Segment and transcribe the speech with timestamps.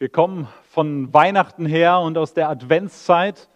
[0.00, 3.48] Wir kommen von Weihnachten her und aus der Adventszeit.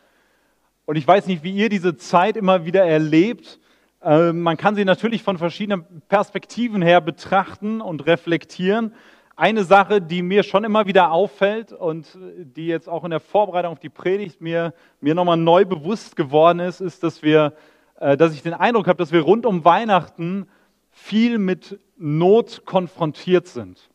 [0.86, 3.60] Und ich weiß nicht, wie ihr diese Zeit immer wieder erlebt.
[4.02, 8.92] Äh, man kann sie natürlich von verschiedenen Perspektiven her betrachten und reflektieren.
[9.36, 13.70] Eine Sache, die mir schon immer wieder auffällt und die jetzt auch in der Vorbereitung
[13.70, 17.52] auf die Predigt mir, mir nochmal neu bewusst geworden ist, ist, dass wir,
[18.00, 20.48] äh, dass ich den Eindruck habe, dass wir rund um Weihnachten
[20.90, 23.88] viel mit Not konfrontiert sind.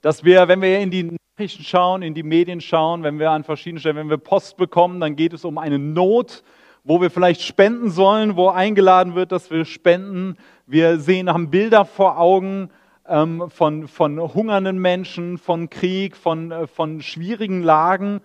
[0.00, 3.44] Dass wir, wenn wir in die Nachrichten schauen, in die Medien schauen, wenn wir an
[3.44, 6.42] verschiedenen Stellen, wenn wir Post bekommen, dann geht es um eine Not,
[6.84, 10.36] wo wir vielleicht spenden sollen, wo eingeladen wird, dass wir spenden.
[10.66, 12.68] Wir sehen, haben Bilder vor Augen
[13.08, 18.20] ähm, von, von hungernden Menschen, von Krieg, von, äh, von schwierigen Lagen,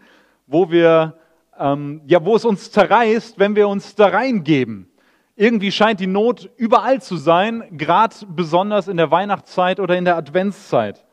[0.45, 1.13] wo wir,
[1.57, 4.91] ähm, ja, wo es uns zerreißt, wenn wir uns da reingeben.
[5.37, 10.17] Irgendwie scheint die Not überall zu sein, gerade besonders in der Weihnachtszeit oder in der
[10.17, 11.04] Adventszeit.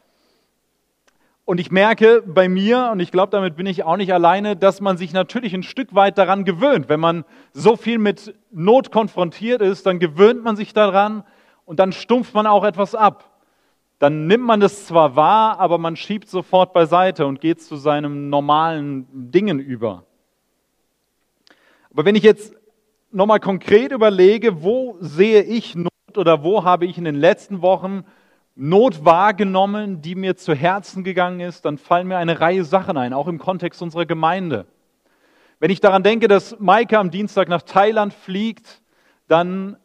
[1.44, 4.80] Und ich merke bei mir, und ich glaube, damit bin ich auch nicht alleine, dass
[4.80, 6.88] man sich natürlich ein Stück weit daran gewöhnt.
[6.88, 11.24] Wenn man so viel mit Not konfrontiert ist, dann gewöhnt man sich daran
[11.64, 13.40] und dann stumpft man auch etwas ab.
[13.98, 18.30] Dann nimmt man das zwar wahr, aber man schiebt sofort beiseite und geht zu seinen
[18.30, 20.04] normalen Dingen über.
[21.92, 22.54] Aber wenn ich jetzt
[23.10, 28.04] nochmal konkret überlege, wo sehe ich Not oder wo habe ich in den letzten Wochen
[28.54, 33.14] Not wahrgenommen, die mir zu Herzen gegangen ist, dann fallen mir eine Reihe Sachen ein,
[33.14, 34.66] auch im Kontext unserer Gemeinde.
[35.58, 38.82] Wenn ich daran denke, dass Maike am Dienstag nach Thailand fliegt,
[39.28, 39.76] dann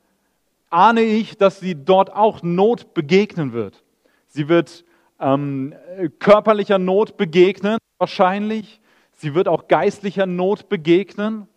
[0.70, 3.84] ahne ich, dass sie dort auch Not begegnen wird.
[4.28, 4.84] Sie wird
[5.20, 5.74] ähm,
[6.20, 8.82] körperlicher Not begegnen, wahrscheinlich.
[9.14, 11.48] Sie wird auch geistlicher Not begegnen.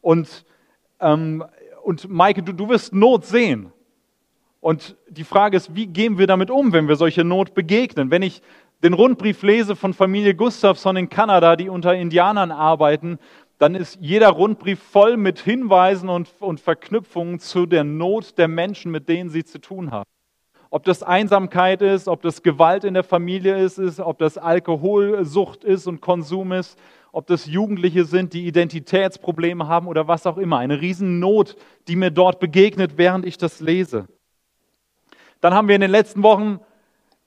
[0.00, 0.44] Und,
[0.98, 1.44] ähm,
[1.84, 3.72] und Maike, du, du wirst Not sehen.
[4.62, 8.12] Und die Frage ist, wie gehen wir damit um, wenn wir solche Not begegnen?
[8.12, 8.42] Wenn ich
[8.84, 13.18] den Rundbrief lese von Familie Gustafsson in Kanada, die unter Indianern arbeiten,
[13.58, 18.92] dann ist jeder Rundbrief voll mit Hinweisen und, und Verknüpfungen zu der Not der Menschen,
[18.92, 20.08] mit denen sie zu tun haben.
[20.70, 25.64] Ob das Einsamkeit ist, ob das Gewalt in der Familie ist, ist, ob das Alkoholsucht
[25.64, 26.78] ist und Konsum ist,
[27.10, 30.58] ob das Jugendliche sind, die Identitätsprobleme haben oder was auch immer.
[30.58, 31.56] Eine Riesennot,
[31.88, 34.06] die mir dort begegnet, während ich das lese.
[35.42, 36.60] Dann haben wir in den letzten Wochen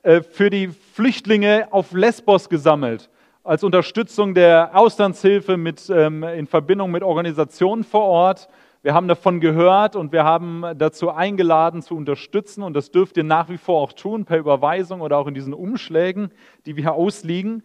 [0.01, 3.09] äh, für die Flüchtlinge auf Lesbos gesammelt,
[3.43, 8.47] als Unterstützung der Auslandshilfe mit, ähm, in Verbindung mit Organisationen vor Ort.
[8.83, 13.25] Wir haben davon gehört und wir haben dazu eingeladen zu unterstützen und das dürft ihr
[13.25, 16.31] nach wie vor auch tun, per Überweisung oder auch in diesen Umschlägen,
[16.65, 17.63] die wir hier ausliegen.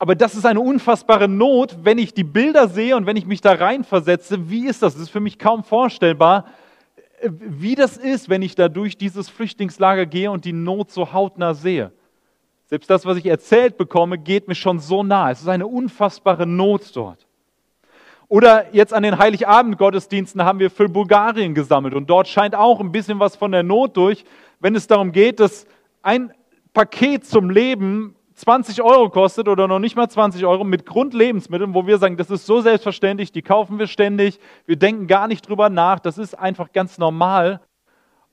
[0.00, 3.42] Aber das ist eine unfassbare Not, wenn ich die Bilder sehe und wenn ich mich
[3.42, 4.50] da reinversetze.
[4.50, 4.94] Wie ist das?
[4.94, 6.46] Das ist für mich kaum vorstellbar,
[7.22, 11.54] wie das ist, wenn ich da durch dieses Flüchtlingslager gehe und die Not so hautnah
[11.54, 11.92] sehe.
[12.66, 15.30] Selbst das, was ich erzählt bekomme, geht mir schon so nah.
[15.30, 17.26] Es ist eine unfassbare Not dort.
[18.28, 22.90] Oder jetzt an den Heiligabend-Gottesdiensten haben wir für Bulgarien gesammelt und dort scheint auch ein
[22.90, 24.24] bisschen was von der Not durch,
[24.58, 25.66] wenn es darum geht, dass
[26.02, 26.32] ein
[26.74, 31.86] Paket zum Leben 20 Euro kostet oder noch nicht mal 20 Euro mit Grundlebensmitteln, wo
[31.86, 35.70] wir sagen, das ist so selbstverständlich, die kaufen wir ständig, wir denken gar nicht drüber
[35.70, 37.60] nach, das ist einfach ganz normal.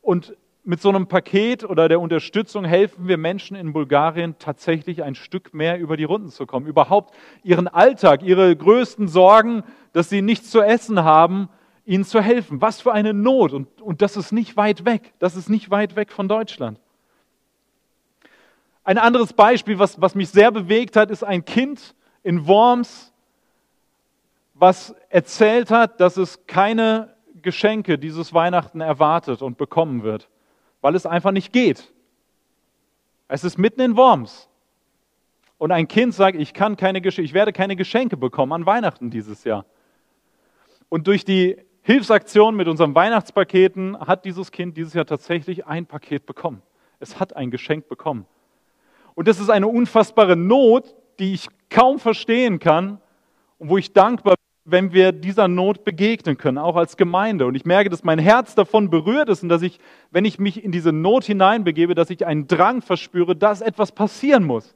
[0.02, 5.16] Und mit so einem Paket oder der Unterstützung helfen wir Menschen in Bulgarien tatsächlich ein
[5.16, 6.68] Stück mehr über die Runden zu kommen.
[6.68, 11.50] Überhaupt ihren Alltag, ihre größten Sorgen, dass sie nichts zu essen haben,
[11.86, 12.62] ihnen zu helfen.
[12.62, 13.54] Was für eine Not.
[13.54, 15.14] Und, und das ist nicht weit weg.
[15.20, 16.80] Das ist nicht weit weg von Deutschland.
[18.84, 23.14] Ein anderes Beispiel, was, was mich sehr bewegt hat, ist ein Kind in Worms,
[24.54, 30.30] was erzählt hat, dass es keine Geschenke dieses Weihnachten erwartet und bekommen wird,
[30.82, 31.94] weil es einfach nicht geht.
[33.28, 34.50] Es ist mitten in Worms.
[35.58, 39.44] Und ein Kind sagt, ich kann keine ich werde keine Geschenke bekommen an Weihnachten dieses
[39.46, 39.66] Jahr.
[40.90, 46.26] Und durch die Hilfsaktion mit unseren Weihnachtspaketen hat dieses Kind dieses Jahr tatsächlich ein Paket
[46.26, 46.62] bekommen.
[47.00, 48.26] Es hat ein Geschenk bekommen.
[49.16, 53.00] Und das ist eine unfassbare Not, die ich kaum verstehen kann
[53.60, 57.46] und wo ich dankbar bin, wenn wir dieser Not begegnen können, auch als Gemeinde.
[57.46, 59.80] Und ich merke, dass mein Herz davon berührt ist und dass ich,
[60.12, 64.46] wenn ich mich in diese Not hineinbegebe, dass ich einen Drang verspüre, dass etwas passieren
[64.46, 64.74] muss.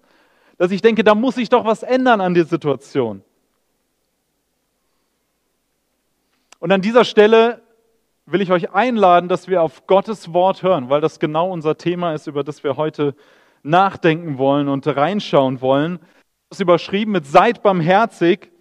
[0.57, 3.21] Dass ich denke, da muss ich doch was ändern an der Situation.
[6.59, 7.61] Und an dieser Stelle
[8.25, 12.13] will ich euch einladen, dass wir auf Gottes Wort hören, weil das genau unser Thema
[12.13, 13.15] ist, über das wir heute
[13.67, 15.99] nachdenken wollen und reinschauen wollen.
[16.49, 18.51] Das ist überschrieben mit Seid barmherzig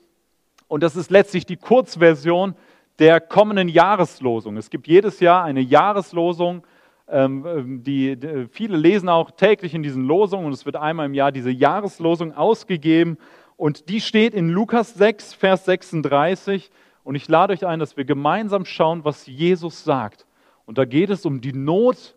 [0.68, 2.54] und das ist letztlich die Kurzversion
[2.98, 4.56] der kommenden Jahreslosung.
[4.56, 6.64] Es gibt jedes Jahr eine Jahreslosung
[7.08, 11.06] Ähm, ähm, die, die, viele lesen auch täglich in diesen Losungen und es wird einmal
[11.06, 13.16] im Jahr diese Jahreslosung ausgegeben.
[13.56, 16.70] Und die steht in Lukas 6, Vers 36.
[17.04, 20.26] Und ich lade euch ein, dass wir gemeinsam schauen, was Jesus sagt.
[20.64, 22.16] Und da geht es um die Not,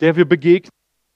[0.00, 0.70] der wir begegnen.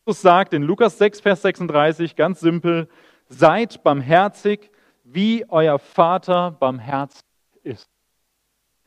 [0.09, 2.89] Jesus sagt in Lukas 6, Vers 36 ganz simpel,
[3.29, 4.71] seid barmherzig,
[5.05, 7.27] wie euer Vater barmherzig
[7.63, 7.91] ist.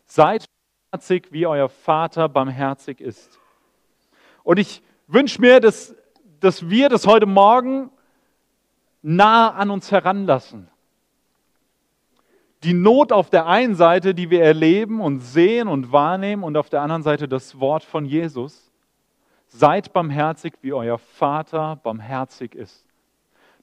[0.07, 0.47] Seid
[0.89, 3.39] barmherzig, wie euer Vater barmherzig ist.
[4.41, 5.94] Und ich wünsche mir, dass,
[6.39, 7.91] dass wir das heute Morgen
[9.03, 10.71] nah an uns heranlassen.
[12.63, 16.71] Die Not auf der einen Seite, die wir erleben und sehen und wahrnehmen, und auf
[16.71, 18.70] der anderen Seite das Wort von Jesus.
[19.53, 22.86] Seid barmherzig, wie euer Vater barmherzig ist.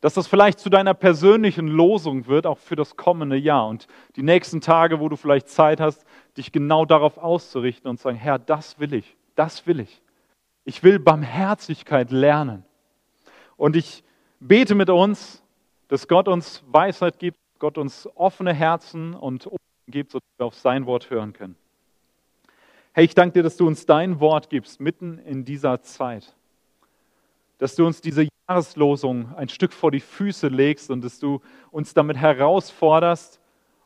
[0.03, 4.23] Dass das vielleicht zu deiner persönlichen Losung wird, auch für das kommende Jahr und die
[4.23, 6.05] nächsten Tage, wo du vielleicht Zeit hast,
[6.37, 10.03] dich genau darauf auszurichten und zu sagen, Herr, das will ich, das will ich.
[10.65, 12.65] Ich will Barmherzigkeit lernen.
[13.57, 14.05] Und ich
[14.41, 15.43] bete mit uns,
[15.89, 19.57] dass Gott uns Weisheit gibt, Gott uns offene Herzen und Ohren
[19.87, 21.57] gibt, sodass wir auf sein Wort hören können.
[22.93, 26.35] Hey, ich danke dir, dass du uns dein Wort gibst, mitten in dieser Zeit.
[27.59, 31.41] Dass du uns diese Jahreslosung ein Stück vor die Füße legst und dass du
[31.71, 33.41] uns damit herausforderst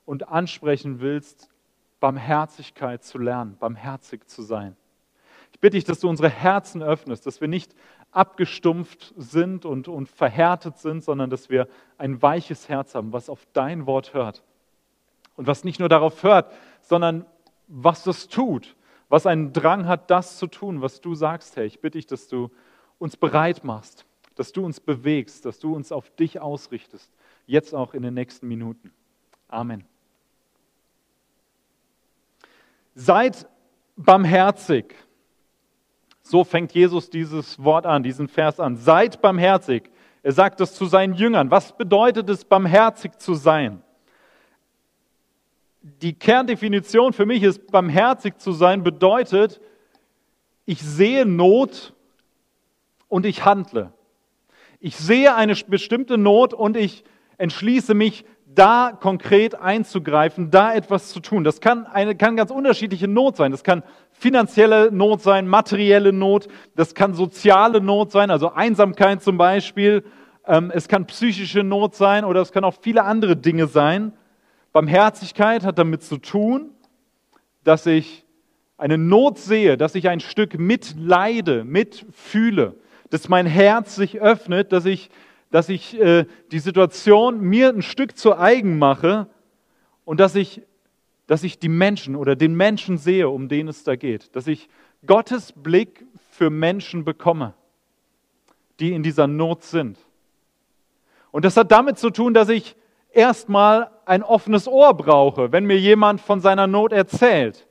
[0.06, 1.50] und ansprechen willst,
[2.00, 4.76] Barmherzigkeit zu lernen, barmherzig zu sein.
[5.52, 7.74] Ich bitte dich, dass du unsere Herzen öffnest, dass wir nicht
[8.12, 11.68] abgestumpft sind und, und verhärtet sind, sondern dass wir
[11.98, 14.42] ein weiches Herz haben, was auf dein Wort hört.
[15.36, 16.52] Und was nicht nur darauf hört,
[16.82, 17.24] sondern
[17.68, 18.76] was das tut,
[19.12, 21.66] was einen Drang hat, das zu tun, was du sagst, Herr.
[21.66, 22.50] Ich bitte dich, dass du
[22.98, 24.06] uns bereit machst,
[24.36, 27.12] dass du uns bewegst, dass du uns auf dich ausrichtest,
[27.44, 28.90] jetzt auch in den nächsten Minuten.
[29.48, 29.84] Amen.
[32.94, 33.46] Seid
[33.96, 34.94] barmherzig.
[36.22, 38.76] So fängt Jesus dieses Wort an, diesen Vers an.
[38.76, 39.90] Seid barmherzig.
[40.22, 41.50] Er sagt das zu seinen Jüngern.
[41.50, 43.82] Was bedeutet es, barmherzig zu sein?
[45.82, 49.60] Die Kerndefinition für mich ist, barmherzig zu sein bedeutet,
[50.64, 51.92] ich sehe Not
[53.08, 53.92] und ich handle.
[54.78, 57.02] Ich sehe eine bestimmte Not und ich
[57.36, 58.24] entschließe mich,
[58.54, 61.42] da konkret einzugreifen, da etwas zu tun.
[61.42, 63.50] Das kann eine kann ganz unterschiedliche Not sein.
[63.50, 63.82] Das kann
[64.12, 70.04] finanzielle Not sein, materielle Not, das kann soziale Not sein, also Einsamkeit zum Beispiel.
[70.46, 74.12] Ähm, es kann psychische Not sein oder es kann auch viele andere Dinge sein.
[74.72, 76.70] Barmherzigkeit hat damit zu tun,
[77.64, 78.24] dass ich
[78.78, 82.74] eine Not sehe, dass ich ein Stück mitleide, mitfühle,
[83.10, 85.10] dass mein Herz sich öffnet, dass ich
[85.52, 89.28] dass ich äh, die Situation mir ein Stück zu eigen mache
[90.06, 90.62] und dass ich,
[91.26, 94.34] dass ich die Menschen oder den Menschen sehe, um den es da geht.
[94.34, 94.68] Dass ich
[95.06, 97.52] Gottes Blick für Menschen bekomme,
[98.80, 99.98] die in dieser Not sind.
[101.30, 102.74] Und das hat damit zu tun, dass ich
[103.12, 107.66] erstmal ein offenes Ohr brauche, wenn mir jemand von seiner Not erzählt.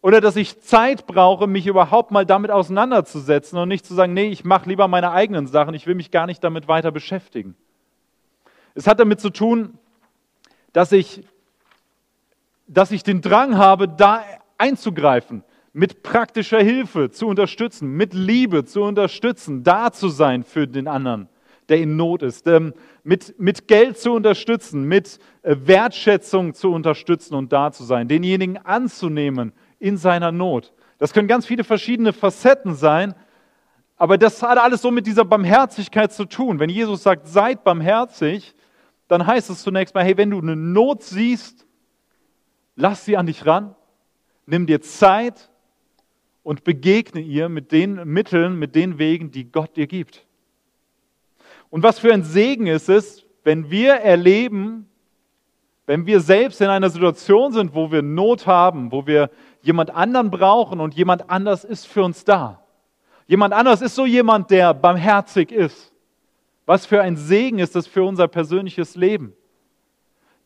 [0.00, 4.28] Oder dass ich Zeit brauche, mich überhaupt mal damit auseinanderzusetzen und nicht zu sagen, nee,
[4.28, 7.56] ich mache lieber meine eigenen Sachen, ich will mich gar nicht damit weiter beschäftigen.
[8.74, 9.78] Es hat damit zu tun,
[10.74, 11.22] dass ich,
[12.66, 14.22] dass ich den Drang habe, da
[14.58, 15.42] einzugreifen,
[15.72, 21.28] mit praktischer Hilfe zu unterstützen, mit Liebe zu unterstützen, da zu sein für den anderen,
[21.68, 27.34] der in Not ist, ähm, mit, mit Geld zu unterstützen, mit äh, Wertschätzung zu unterstützen
[27.34, 30.72] und da zu sein, denjenigen anzunehmen, in seiner Not.
[30.98, 33.14] Das können ganz viele verschiedene Facetten sein,
[33.96, 36.58] aber das hat alles so mit dieser Barmherzigkeit zu tun.
[36.58, 38.54] Wenn Jesus sagt, seid barmherzig,
[39.08, 41.66] dann heißt es zunächst mal, hey, wenn du eine Not siehst,
[42.76, 43.74] lass sie an dich ran,
[44.46, 45.50] nimm dir Zeit
[46.42, 50.26] und begegne ihr mit den Mitteln, mit den Wegen, die Gott dir gibt.
[51.74, 54.88] Und was für ein Segen ist es, wenn wir erleben,
[55.86, 59.28] wenn wir selbst in einer Situation sind, wo wir Not haben, wo wir
[59.60, 62.62] jemand anderen brauchen und jemand anders ist für uns da.
[63.26, 65.92] Jemand anders ist so jemand, der barmherzig ist.
[66.64, 69.32] Was für ein Segen ist das für unser persönliches Leben.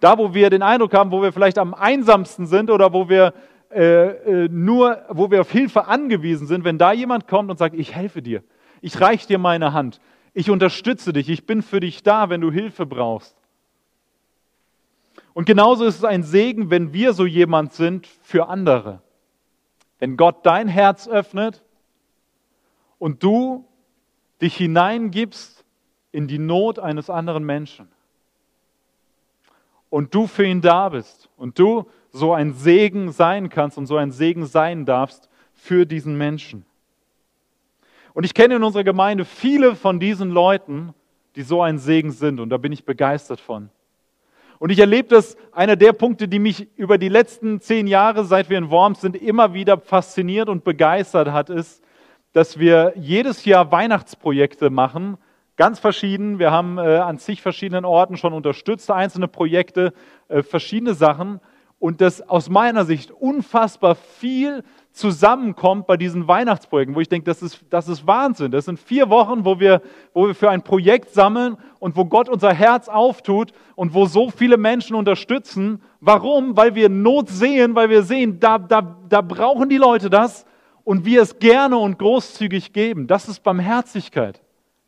[0.00, 3.34] Da, wo wir den Eindruck haben, wo wir vielleicht am einsamsten sind oder wo wir
[3.70, 7.74] äh, äh, nur, wo wir auf Hilfe angewiesen sind, wenn da jemand kommt und sagt,
[7.74, 8.42] ich helfe dir,
[8.80, 10.00] ich reiche dir meine Hand,
[10.34, 13.36] ich unterstütze dich, ich bin für dich da, wenn du Hilfe brauchst.
[15.34, 19.00] Und genauso ist es ein Segen, wenn wir so jemand sind für andere.
[19.98, 21.62] Wenn Gott dein Herz öffnet
[22.98, 23.64] und du
[24.40, 25.64] dich hineingibst
[26.12, 27.88] in die Not eines anderen Menschen
[29.90, 33.96] und du für ihn da bist und du so ein Segen sein kannst und so
[33.96, 36.64] ein Segen sein darfst für diesen Menschen.
[38.14, 40.94] Und ich kenne in unserer Gemeinde viele von diesen Leuten,
[41.36, 42.40] die so ein Segen sind.
[42.40, 43.70] Und da bin ich begeistert von.
[44.58, 48.50] Und ich erlebe das, einer der Punkte, die mich über die letzten zehn Jahre, seit
[48.50, 51.82] wir in Worms sind, immer wieder fasziniert und begeistert hat, ist,
[52.32, 55.16] dass wir jedes Jahr Weihnachtsprojekte machen,
[55.56, 56.38] ganz verschieden.
[56.38, 59.92] Wir haben äh, an zig verschiedenen Orten schon unterstützt, einzelne Projekte,
[60.28, 61.40] äh, verschiedene Sachen.
[61.78, 64.64] Und dass aus meiner Sicht unfassbar viel
[64.98, 68.50] zusammenkommt bei diesen Weihnachtsprojekten, wo ich denke, das ist, das ist Wahnsinn.
[68.50, 69.80] Das sind vier Wochen, wo wir,
[70.12, 74.30] wo wir für ein Projekt sammeln und wo Gott unser Herz auftut und wo so
[74.30, 75.80] viele Menschen unterstützen.
[76.00, 76.56] Warum?
[76.56, 80.44] Weil wir Not sehen, weil wir sehen, da, da, da brauchen die Leute das
[80.84, 83.06] und wir es gerne und großzügig geben.
[83.06, 84.42] Das ist Barmherzigkeit.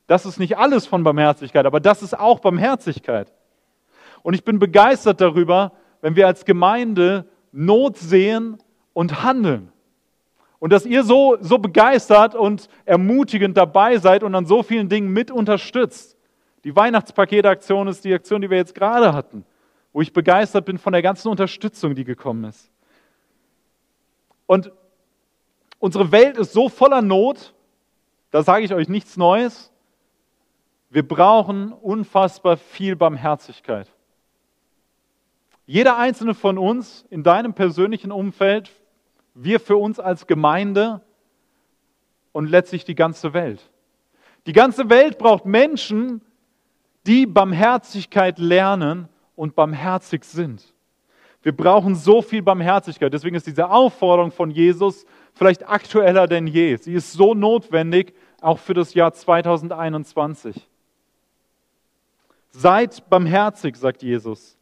[0.07, 3.33] Das ist nicht alles von Barmherzigkeit, aber das ist auch Barmherzigkeit.
[4.23, 8.59] Und ich bin begeistert darüber, wenn wir als Gemeinde Not sehen
[8.93, 9.71] und handeln.
[10.61, 15.09] Und dass ihr so, so begeistert und ermutigend dabei seid und an so vielen Dingen
[15.09, 16.17] mit unterstützt.
[16.65, 19.45] Die Weihnachtspaketaktion ist die Aktion, die wir jetzt gerade hatten,
[19.93, 22.71] wo ich begeistert bin von der ganzen Unterstützung, die gekommen ist.
[24.47, 24.71] Und
[25.79, 27.55] unsere Welt ist so voller Not,
[28.31, 29.73] da sage ich euch nichts Neues.
[30.91, 33.87] Wir brauchen unfassbar viel Barmherzigkeit.
[35.65, 38.71] Jeder einzelne von uns in deinem persönlichen Umfeld,
[39.43, 41.01] wir für uns als Gemeinde
[42.33, 43.71] und letztlich die ganze Welt.
[44.47, 46.23] Die ganze Welt braucht Menschen,
[47.07, 50.75] die Barmherzigkeit lernen und barmherzig sind.
[51.43, 53.13] Wir brauchen so viel Barmherzigkeit.
[53.13, 56.77] Deswegen ist diese Aufforderung von Jesus vielleicht aktueller denn je.
[56.77, 60.69] Sie ist so notwendig, auch für das Jahr 2021.
[62.51, 64.59] Seid barmherzig, sagt Jesus.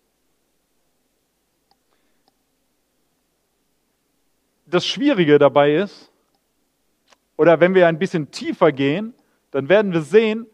[4.70, 6.10] Das Schwierige dabei ist,
[7.36, 9.14] oder wenn wir ein bisschen tiefer gehen,
[9.50, 10.46] dann werden wir sehen,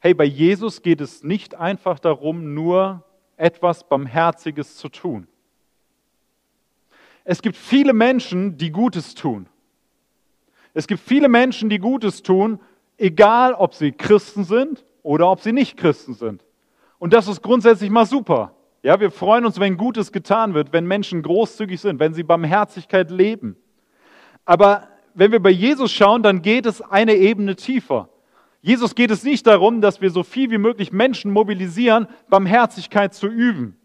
[0.00, 3.04] hey, bei Jesus geht es nicht einfach darum, nur
[3.36, 5.28] etwas Barmherziges zu tun.
[7.24, 9.46] Es gibt viele Menschen, die Gutes tun.
[10.74, 12.58] Es gibt viele Menschen, die Gutes tun,
[12.98, 16.44] egal ob sie Christen sind oder ob sie nicht Christen sind.
[16.98, 18.54] Und das ist grundsätzlich mal super.
[18.82, 23.12] Ja, wir freuen uns, wenn Gutes getan wird, wenn Menschen großzügig sind, wenn sie Barmherzigkeit
[23.12, 23.56] leben.
[24.44, 28.08] Aber wenn wir bei Jesus schauen, dann geht es eine Ebene tiefer.
[28.60, 33.28] Jesus geht es nicht darum, dass wir so viel wie möglich Menschen mobilisieren, Barmherzigkeit zu
[33.28, 33.76] üben,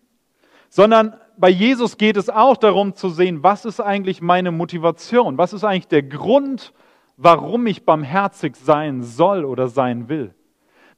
[0.69, 5.37] sondern bei Jesus geht es auch darum zu sehen, was ist eigentlich meine Motivation?
[5.37, 6.73] Was ist eigentlich der Grund,
[7.17, 10.33] warum ich barmherzig sein soll oder sein will?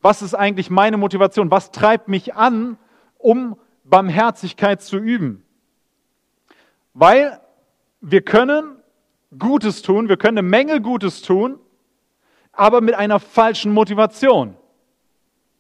[0.02, 1.52] Was ist eigentlich meine Motivation?
[1.52, 2.78] Was treibt mich an,
[3.18, 3.58] um
[3.90, 5.44] Barmherzigkeit zu üben.
[6.94, 7.40] Weil
[8.02, 8.78] wir können
[9.38, 11.60] Gutes tun, wir können eine Menge Gutes tun,
[12.52, 14.56] aber mit einer falschen Motivation.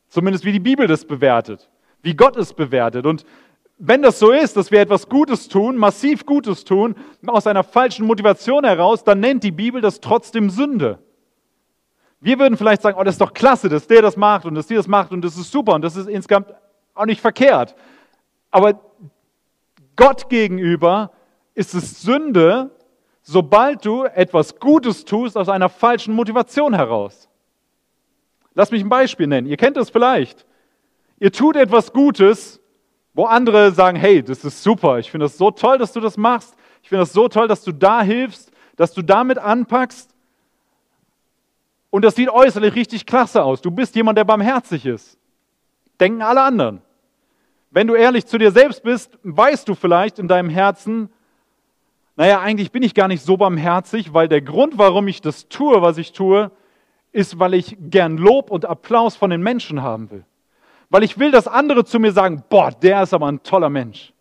[0.07, 1.69] Zumindest wie die Bibel das bewertet,
[2.01, 3.05] wie Gott es bewertet.
[3.05, 3.25] Und
[3.77, 6.95] wenn das so ist, dass wir etwas Gutes tun, massiv Gutes tun,
[7.25, 10.99] aus einer falschen Motivation heraus, dann nennt die Bibel das trotzdem Sünde.
[12.19, 14.67] Wir würden vielleicht sagen, oh, das ist doch klasse, dass der das macht und dass
[14.67, 16.53] die das macht und das ist super und das ist insgesamt
[16.93, 17.75] auch nicht verkehrt.
[18.51, 18.79] Aber
[19.95, 21.11] Gott gegenüber
[21.53, 22.71] ist es Sünde,
[23.21, 27.29] sobald du etwas Gutes tust aus einer falschen Motivation heraus.
[28.53, 29.47] Lass mich ein Beispiel nennen.
[29.47, 30.45] Ihr kennt das vielleicht.
[31.19, 32.61] Ihr tut etwas Gutes,
[33.13, 36.15] wo andere sagen, hey, das ist super, ich finde das so toll, dass du das
[36.17, 36.55] machst.
[36.81, 40.15] Ich finde das so toll, dass du da hilfst, dass du damit anpackst.
[41.89, 43.61] Und das sieht äußerlich richtig klasse aus.
[43.61, 45.17] Du bist jemand, der barmherzig ist.
[45.99, 46.81] Denken alle anderen.
[47.71, 51.09] Wenn du ehrlich zu dir selbst bist, weißt du vielleicht in deinem Herzen,
[52.15, 55.81] naja, eigentlich bin ich gar nicht so barmherzig, weil der Grund, warum ich das tue,
[55.81, 56.51] was ich tue,
[57.11, 60.25] ist, weil ich gern Lob und Applaus von den Menschen haben will.
[60.89, 64.11] Weil ich will, dass andere zu mir sagen, boah, der ist aber ein toller Mensch.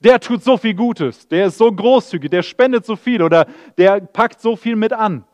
[0.00, 4.00] Der tut so viel Gutes, der ist so großzügig, der spendet so viel oder der
[4.00, 5.24] packt so viel mit an.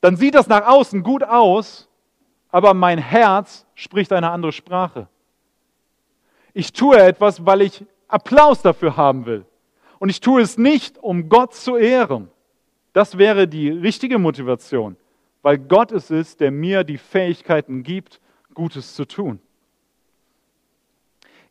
[0.00, 1.88] Dann sieht das nach außen gut aus,
[2.50, 5.08] aber mein Herz spricht eine andere Sprache.
[6.58, 9.46] Ich tue etwas, weil ich Applaus dafür haben will.
[10.00, 12.32] Und ich tue es nicht, um Gott zu ehren.
[12.92, 14.96] Das wäre die richtige Motivation,
[15.42, 18.20] weil Gott es ist, der mir die Fähigkeiten gibt,
[18.54, 19.38] Gutes zu tun.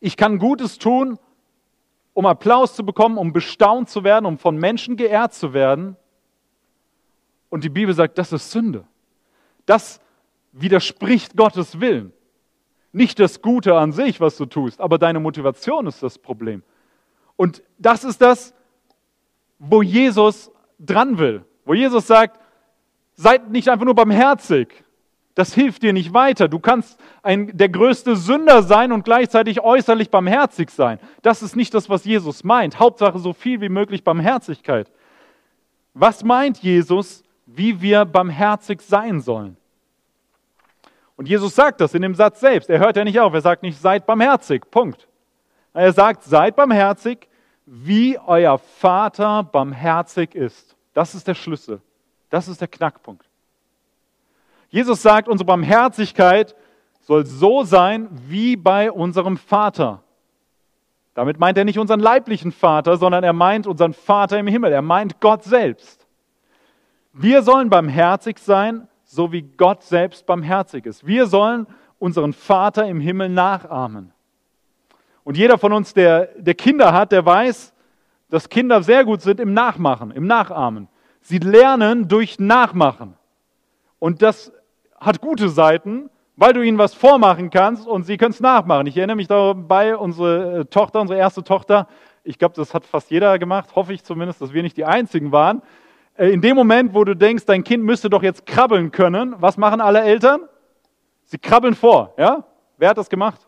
[0.02, 1.18] Ich kann Gutes tun,
[2.14, 5.96] um Applaus zu bekommen, um bestaunt zu werden, um von Menschen geehrt zu werden.
[7.48, 8.84] Und die Bibel sagt, das ist Sünde.
[9.66, 10.02] Das
[10.52, 12.12] widerspricht Gottes Willen.
[12.98, 16.64] Nicht das Gute an sich, was du tust, aber deine Motivation ist das Problem.
[17.36, 18.56] Und das ist das,
[19.60, 21.46] wo Jesus dran will.
[21.64, 22.40] Wo Jesus sagt,
[23.14, 24.84] seid nicht einfach nur barmherzig.
[25.36, 26.48] Das hilft dir nicht weiter.
[26.48, 30.98] Du kannst ein, der größte Sünder sein und gleichzeitig äußerlich barmherzig sein.
[31.22, 32.80] Das ist nicht das, was Jesus meint.
[32.80, 34.92] Hauptsache so viel wie möglich Barmherzigkeit.
[35.94, 39.56] Was meint Jesus, wie wir barmherzig sein sollen?
[41.18, 42.70] Und Jesus sagt das in dem Satz selbst.
[42.70, 43.34] Er hört ja nicht auf.
[43.34, 44.70] Er sagt nicht, seid barmherzig.
[44.72, 45.08] Punkt.
[45.74, 47.28] Er sagt, seid barmherzig,
[47.66, 50.76] wie euer Vater barmherzig ist.
[50.94, 51.82] Das ist der Schlüssel.
[52.30, 53.26] Das ist der Knackpunkt.
[54.70, 56.56] Jesus sagt, unsere Barmherzigkeit
[57.02, 60.04] soll so sein wie bei unserem Vater.
[61.14, 64.72] Damit meint er nicht unseren leiblichen Vater, sondern er meint unseren Vater im Himmel.
[64.72, 66.06] Er meint Gott selbst.
[67.12, 71.08] Wir sollen barmherzig sein, so wie Gott selbst barmherzig ist.
[71.08, 71.66] Wir sollen
[71.98, 74.12] unseren Vater im Himmel nachahmen.
[75.24, 77.74] Und jeder von uns, der, der Kinder hat, der weiß,
[78.30, 80.90] dass Kinder sehr gut sind im Nachmachen, im Nachahmen.
[81.22, 83.16] Sie lernen durch Nachmachen.
[84.00, 84.52] Und das
[85.00, 88.88] hat gute Seiten, weil du ihnen was vormachen kannst und sie können es nachmachen.
[88.88, 91.88] Ich erinnere mich dabei, unsere äh, Tochter, unsere erste Tochter,
[92.24, 95.32] ich glaube, das hat fast jeder gemacht, hoffe ich zumindest, dass wir nicht die Einzigen
[95.32, 95.62] waren,
[96.18, 99.82] in dem Moment, wo du denkst, dein Kind müsste doch jetzt krabbeln können, was machen
[99.82, 100.42] alle Eltern?
[101.26, 102.44] Sie krabbeln vor, ja?
[102.78, 103.48] Wer hat das gemacht?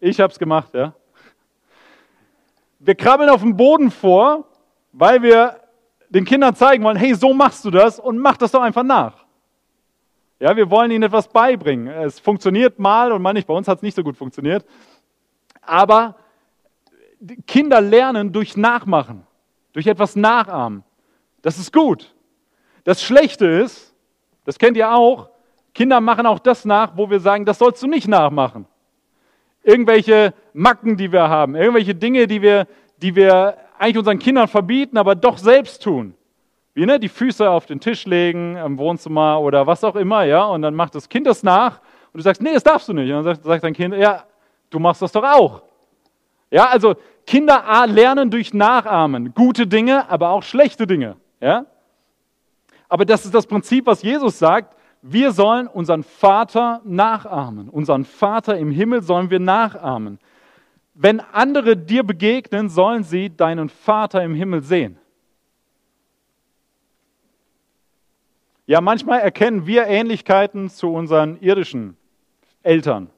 [0.00, 0.94] Ich habe es gemacht, ja.
[2.80, 4.44] Wir krabbeln auf dem Boden vor,
[4.92, 5.60] weil wir
[6.08, 9.24] den Kindern zeigen wollen, hey, so machst du das und mach das doch einfach nach.
[10.40, 11.86] Ja, wir wollen ihnen etwas beibringen.
[11.86, 13.46] Es funktioniert mal und mal nicht.
[13.46, 14.66] Bei uns hat es nicht so gut funktioniert.
[15.60, 16.16] Aber
[17.46, 19.24] Kinder lernen durch Nachmachen,
[19.72, 20.82] durch etwas Nachahmen.
[21.42, 22.14] Das ist gut.
[22.84, 23.94] Das Schlechte ist,
[24.44, 25.28] das kennt ihr auch,
[25.74, 28.66] Kinder machen auch das nach, wo wir sagen, das sollst du nicht nachmachen.
[29.62, 32.66] Irgendwelche Macken, die wir haben, irgendwelche Dinge, die wir,
[32.98, 36.14] die wir eigentlich unseren Kindern verbieten, aber doch selbst tun.
[36.74, 40.44] Wie ne, die Füße auf den Tisch legen im Wohnzimmer oder was auch immer, ja,
[40.44, 41.80] und dann macht das Kind das nach
[42.12, 43.10] und du sagst, nee, das darfst du nicht.
[43.10, 44.24] Und dann sagt, sagt dein Kind, ja,
[44.70, 45.62] du machst das doch auch.
[46.50, 46.94] Ja, also
[47.26, 51.16] Kinder lernen durch Nachahmen gute Dinge, aber auch schlechte Dinge.
[51.42, 51.66] Ja?
[52.88, 54.76] Aber das ist das Prinzip, was Jesus sagt.
[55.02, 57.68] Wir sollen unseren Vater nachahmen.
[57.68, 60.18] Unseren Vater im Himmel sollen wir nachahmen.
[60.94, 64.98] Wenn andere dir begegnen, sollen sie deinen Vater im Himmel sehen.
[68.66, 71.96] Ja, manchmal erkennen wir Ähnlichkeiten zu unseren irdischen
[72.62, 73.10] Eltern,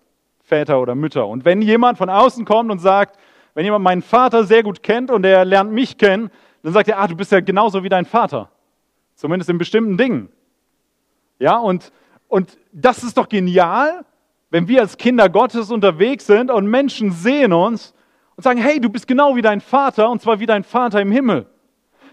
[0.43, 1.27] Väter oder Mütter.
[1.27, 3.19] Und wenn jemand von außen kommt und sagt,
[3.53, 6.31] wenn jemand meinen Vater sehr gut kennt und er lernt mich kennen,
[6.65, 8.51] dann sagt er, ah, du bist ja genauso wie dein Vater.
[9.15, 10.33] Zumindest in bestimmten Dingen.
[11.39, 11.93] Ja, und,
[12.27, 14.07] und das ist doch genial,
[14.49, 17.93] wenn wir als Kinder Gottes unterwegs sind und Menschen sehen uns
[18.35, 21.13] und sagen, hey, du bist genau wie dein Vater und zwar wie dein Vater im
[21.13, 21.47] Himmel.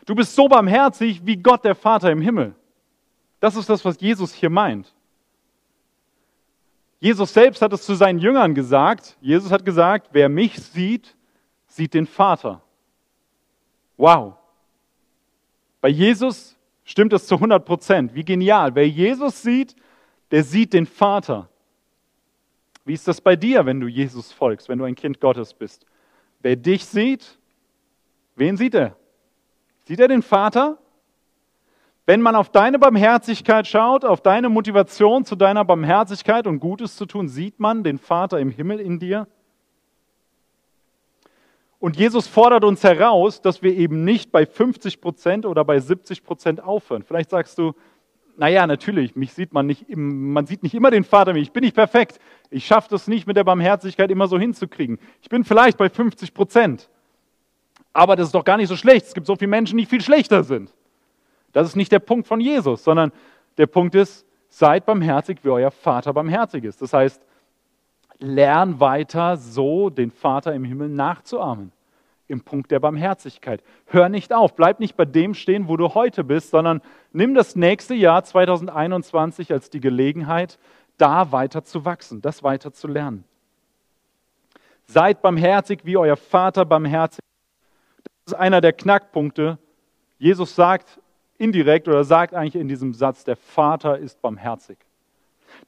[0.05, 2.53] Du bist so barmherzig wie Gott der Vater im Himmel.
[3.39, 4.93] Das ist das, was Jesus hier meint.
[6.99, 9.15] Jesus selbst hat es zu seinen Jüngern gesagt.
[9.21, 11.15] Jesus hat gesagt, wer mich sieht,
[11.67, 12.61] sieht den Vater.
[13.95, 14.40] Wow.
[15.81, 18.15] Bei Jesus stimmt es zu 100 Prozent.
[18.15, 18.75] Wie genial.
[18.75, 19.75] Wer Jesus sieht,
[20.29, 21.49] der sieht den Vater.
[22.85, 25.85] Wie ist das bei dir, wenn du Jesus folgst, wenn du ein Kind Gottes bist?
[26.39, 27.37] Wer dich sieht,
[28.35, 28.95] wen sieht er?
[29.83, 30.77] Sieht er den Vater?
[32.05, 37.05] Wenn man auf deine Barmherzigkeit schaut, auf deine Motivation zu deiner Barmherzigkeit und Gutes zu
[37.05, 39.27] tun, sieht man den Vater im Himmel in dir?
[41.81, 46.23] Und Jesus fordert uns heraus, dass wir eben nicht bei 50 Prozent oder bei 70
[46.23, 47.01] Prozent aufhören.
[47.01, 47.73] Vielleicht sagst du,
[48.37, 51.75] naja, natürlich, mich sieht man nicht, man sieht nicht immer den Vater Ich bin nicht
[51.75, 52.19] perfekt.
[52.51, 54.99] Ich schaffe das nicht mit der Barmherzigkeit immer so hinzukriegen.
[55.23, 56.87] Ich bin vielleicht bei 50 Prozent.
[57.93, 59.07] Aber das ist doch gar nicht so schlecht.
[59.07, 60.71] Es gibt so viele Menschen, die viel schlechter sind.
[61.51, 63.11] Das ist nicht der Punkt von Jesus, sondern
[63.57, 66.79] der Punkt ist, seid barmherzig, wie euer Vater barmherzig ist.
[66.79, 67.25] Das heißt,
[68.21, 71.71] lern weiter so den Vater im Himmel nachzuahmen.
[72.27, 73.61] Im Punkt der Barmherzigkeit.
[73.87, 76.81] Hör nicht auf, bleib nicht bei dem stehen, wo du heute bist, sondern
[77.11, 80.57] nimm das nächste Jahr 2021 als die Gelegenheit,
[80.97, 83.25] da weiter zu wachsen, das weiter zu lernen.
[84.85, 87.19] Seid barmherzig, wie euer Vater barmherzig.
[88.25, 89.57] Das ist einer der Knackpunkte.
[90.17, 91.01] Jesus sagt
[91.37, 94.77] indirekt oder sagt eigentlich in diesem Satz, der Vater ist barmherzig.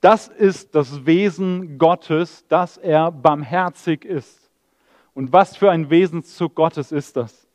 [0.04, 4.52] Das ist das Wesen Gottes, dass er barmherzig ist.
[5.13, 7.48] Und was für ein Wesenszug Gottes ist das?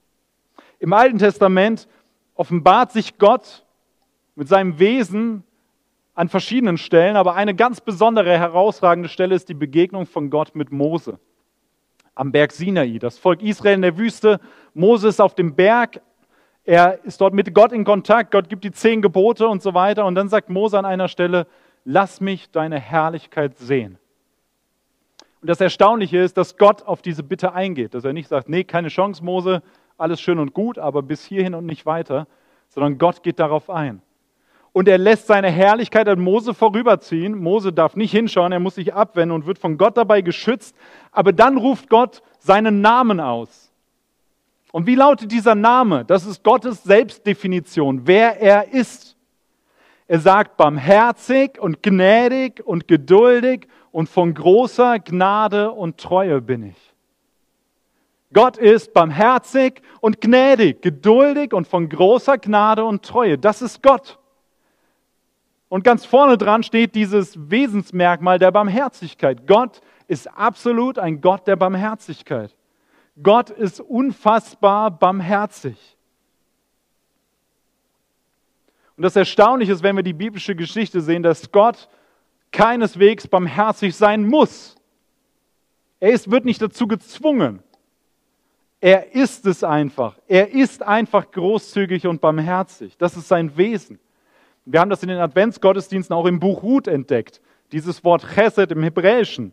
[0.78, 1.86] Im Alten Testament
[2.34, 3.66] offenbart sich Gott
[4.34, 5.44] mit seinem Wesen
[6.14, 10.72] an verschiedenen Stellen, aber eine ganz besondere, herausragende Stelle ist die Begegnung von Gott mit
[10.72, 11.18] Mose
[12.14, 12.98] am Berg Sinai.
[12.98, 14.40] Das Volk Israel in der Wüste,
[14.72, 16.00] Moses auf dem Berg,
[16.64, 18.30] Er ist dort mit Gott in Kontakt.
[18.30, 20.06] Gott gibt die zehn Gebote und so weiter.
[20.06, 21.46] Und dann sagt Mose an einer Stelle,
[21.90, 23.96] lass mich deine Herrlichkeit sehen.
[25.40, 28.62] Und das Erstaunliche ist, dass Gott auf diese Bitte eingeht, dass er nicht sagt, nee,
[28.62, 29.62] keine Chance, Mose,
[29.96, 32.26] alles schön und gut, aber bis hierhin und nicht weiter,
[32.68, 34.02] sondern Gott geht darauf ein.
[34.74, 37.38] Und er lässt seine Herrlichkeit an Mose vorüberziehen.
[37.38, 40.76] Mose darf nicht hinschauen, er muss sich abwenden und wird von Gott dabei geschützt.
[41.10, 43.72] Aber dann ruft Gott seinen Namen aus.
[44.72, 46.04] Und wie lautet dieser Name?
[46.04, 49.17] Das ist Gottes Selbstdefinition, wer er ist.
[50.08, 56.94] Er sagt, barmherzig und gnädig und geduldig und von großer Gnade und Treue bin ich.
[58.32, 63.36] Gott ist barmherzig und gnädig, geduldig und von großer Gnade und Treue.
[63.36, 64.18] Das ist Gott.
[65.68, 69.46] Und ganz vorne dran steht dieses Wesensmerkmal der Barmherzigkeit.
[69.46, 72.56] Gott ist absolut ein Gott der Barmherzigkeit.
[73.22, 75.97] Gott ist unfassbar barmherzig.
[78.98, 81.88] Und das Erstaunliche ist, wenn wir die biblische Geschichte sehen, dass Gott
[82.50, 84.74] keineswegs barmherzig sein muss.
[86.00, 87.62] Er ist, wird nicht dazu gezwungen.
[88.80, 90.18] Er ist es einfach.
[90.26, 92.96] Er ist einfach großzügig und barmherzig.
[92.98, 94.00] Das ist sein Wesen.
[94.64, 97.40] Wir haben das in den Adventsgottesdiensten auch im Buch Ruth entdeckt.
[97.70, 99.52] Dieses Wort Chesed im Hebräischen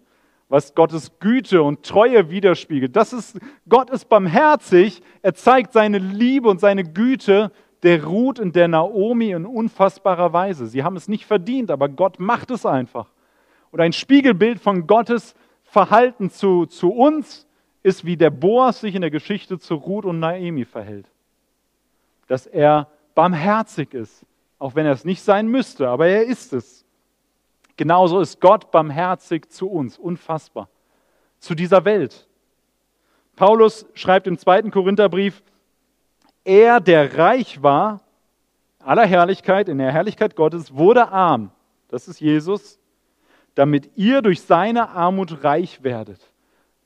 [0.50, 2.96] was Gottes Güte und Treue widerspiegelt.
[2.96, 7.52] Das ist, Gott ist barmherzig, er zeigt seine Liebe und seine Güte
[7.84, 10.68] der Ruth und der Naomi in unfassbarer Weise.
[10.68, 13.08] Sie haben es nicht verdient, aber Gott macht es einfach.
[13.72, 17.48] Und ein Spiegelbild von Gottes Verhalten zu, zu uns
[17.84, 21.08] ist, wie der Boas sich in der Geschichte zu Ruth und Naomi verhält.
[22.28, 24.26] Dass er barmherzig ist,
[24.58, 26.86] auch wenn er es nicht sein müsste, aber er ist es.
[27.78, 30.70] Genauso ist Gott barmherzig zu uns, unfassbar,
[31.40, 32.28] zu dieser Welt.
[33.36, 35.44] Paulus schreibt im zweiten Korintherbrief,
[36.46, 38.02] er, der reich war,
[38.80, 41.52] aller Herrlichkeit, in der Herrlichkeit Gottes, wurde arm.
[41.90, 42.80] Das ist Jesus,
[43.56, 46.32] damit ihr durch seine Armut reich werdet.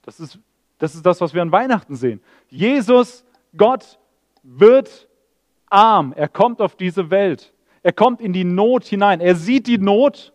[0.01, 0.39] Das ist,
[0.79, 2.21] das ist das, was wir an Weihnachten sehen.
[2.47, 3.23] Jesus,
[3.55, 3.99] Gott,
[4.41, 5.07] wird
[5.69, 6.13] arm.
[6.15, 7.53] Er kommt auf diese Welt.
[7.83, 9.19] Er kommt in die Not hinein.
[9.19, 10.33] Er sieht die Not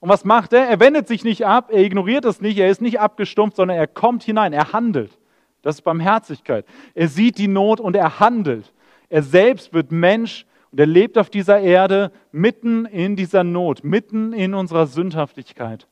[0.00, 0.66] und was macht er?
[0.66, 3.86] Er wendet sich nicht ab, er ignoriert es nicht, er ist nicht abgestumpft, sondern er
[3.86, 5.16] kommt hinein, er handelt.
[5.62, 6.64] Das ist Barmherzigkeit.
[6.94, 8.72] Er sieht die Not und er handelt.
[9.08, 14.32] Er selbst wird Mensch und er lebt auf dieser Erde mitten in dieser Not, mitten
[14.32, 15.86] in unserer Sündhaftigkeit.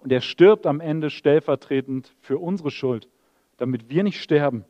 [0.00, 3.08] Und er stirbt am Ende stellvertretend für unsere Schuld,
[3.58, 4.64] damit wir nicht sterben.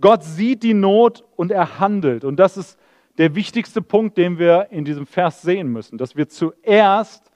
[0.00, 2.24] Gott sieht die Not und er handelt.
[2.24, 2.78] Und das ist
[3.18, 7.30] der wichtigste Punkt, den wir in diesem Vers sehen müssen, dass wir zuerst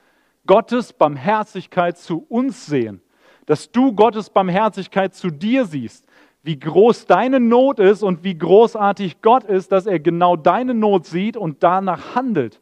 [0.46, 3.02] Gottes Barmherzigkeit zu uns sehen,
[3.50, 6.06] dass du Gottes Barmherzigkeit zu dir siehst,
[6.44, 11.06] wie groß deine Not ist und wie großartig Gott ist, dass er genau deine Not
[11.06, 12.60] sieht und danach handelt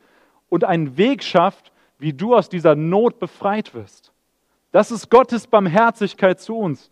[0.49, 4.15] und einen Weg schafft, wie du aus dieser Not befreit wirst.
[4.73, 6.91] Das ist Gottes Barmherzigkeit zu uns.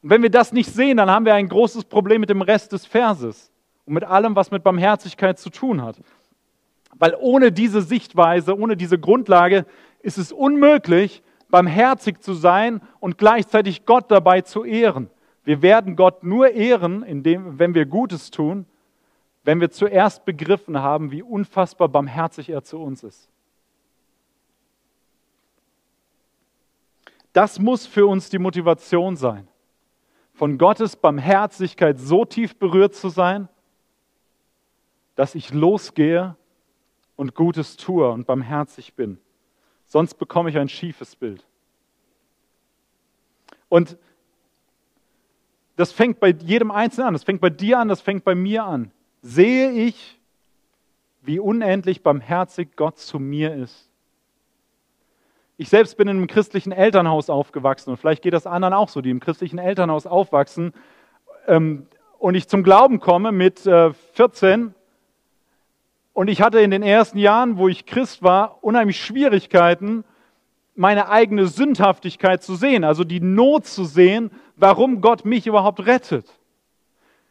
[0.00, 2.72] Und wenn wir das nicht sehen, dann haben wir ein großes Problem mit dem Rest
[2.72, 3.52] des Verses
[3.84, 5.96] und mit allem, was mit Barmherzigkeit zu tun hat.
[6.94, 9.66] Weil ohne diese Sichtweise, ohne diese Grundlage
[10.00, 11.22] ist es unmöglich,
[11.54, 15.08] barmherzig zu sein und gleichzeitig Gott dabei zu ehren.
[15.44, 18.66] Wir werden Gott nur ehren, indem, wenn wir Gutes tun,
[19.44, 23.30] wenn wir zuerst begriffen haben, wie unfassbar barmherzig er zu uns ist.
[27.32, 29.46] Das muss für uns die Motivation sein,
[30.32, 33.48] von Gottes Barmherzigkeit so tief berührt zu sein,
[35.14, 36.34] dass ich losgehe
[37.14, 39.20] und Gutes tue und barmherzig bin
[39.94, 41.46] sonst bekomme ich ein schiefes Bild.
[43.68, 43.96] Und
[45.76, 48.64] das fängt bei jedem Einzelnen an, das fängt bei dir an, das fängt bei mir
[48.64, 48.90] an.
[49.22, 50.18] Sehe ich,
[51.22, 53.88] wie unendlich barmherzig Gott zu mir ist.
[55.58, 59.00] Ich selbst bin in einem christlichen Elternhaus aufgewachsen und vielleicht geht das anderen auch so,
[59.00, 60.74] die im christlichen Elternhaus aufwachsen
[61.46, 61.86] ähm,
[62.18, 64.70] und ich zum Glauben komme mit 14 äh,
[66.14, 70.04] und ich hatte in den ersten Jahren, wo ich Christ war, unheimlich Schwierigkeiten,
[70.76, 76.26] meine eigene Sündhaftigkeit zu sehen, also die Not zu sehen, warum Gott mich überhaupt rettet.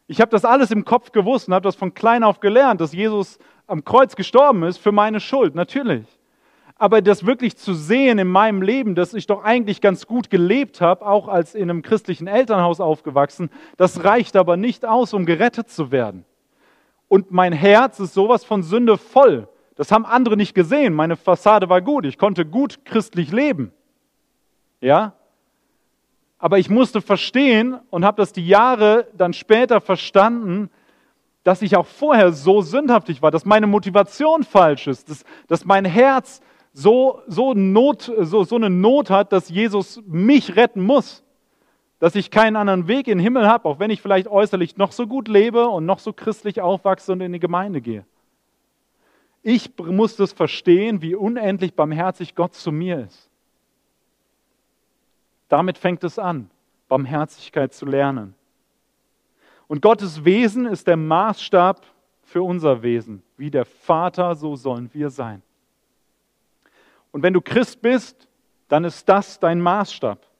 [0.07, 2.93] Ich habe das alles im Kopf gewusst und habe das von klein auf gelernt, dass
[2.93, 6.05] Jesus am Kreuz gestorben ist für meine Schuld, natürlich.
[6.75, 10.81] Aber das wirklich zu sehen in meinem Leben, dass ich doch eigentlich ganz gut gelebt
[10.81, 15.69] habe, auch als in einem christlichen Elternhaus aufgewachsen, das reicht aber nicht aus, um gerettet
[15.69, 16.25] zu werden
[17.13, 19.47] und mein Herz ist sowas von Sünde voll.
[19.75, 20.95] Das haben andere nicht gesehen.
[20.95, 22.07] Meine Fassade war gut.
[22.07, 23.71] Ich konnte gut christlich leben.
[24.81, 25.13] Ja?
[26.39, 30.71] Aber ich musste verstehen und habe das die Jahre dann später verstanden,
[31.43, 35.85] dass ich auch vorher so sündhaftig war, dass meine Motivation falsch ist, dass, dass mein
[35.85, 36.41] Herz
[36.73, 41.22] so, so, Not, so, so eine Not hat, dass Jesus mich retten muss.
[42.03, 44.91] Dass ich keinen anderen Weg in den Himmel habe, auch wenn ich vielleicht äußerlich noch
[44.91, 48.05] so gut lebe und noch so christlich aufwachse und in die Gemeinde gehe.
[49.41, 53.29] Ich muss das verstehen, wie unendlich barmherzig Gott zu mir ist.
[55.47, 56.49] Damit fängt es an,
[56.89, 58.35] Barmherzigkeit zu lernen.
[59.69, 61.85] Und Gottes Wesen ist der Maßstab
[62.23, 63.23] für unser Wesen.
[63.37, 65.41] Wie der Vater, so sollen wir sein.
[67.13, 68.27] Und wenn du Christ bist,
[68.67, 70.32] dann ist das dein Maßstab.